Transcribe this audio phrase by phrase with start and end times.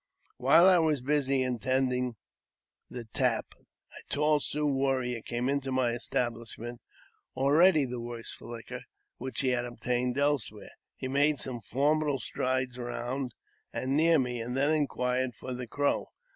[0.37, 2.15] While I was busy in attending
[2.89, 5.91] the tap, a tall Sioux warrior came into my.
[5.91, 6.79] estabUshment,
[7.35, 8.81] already the worse for liquor,
[9.19, 10.71] which he hadfl obtained elsewhere.
[10.97, 13.33] He made some formidable strides round
[13.75, 16.07] ^ and near me, and then inquired for the Crow.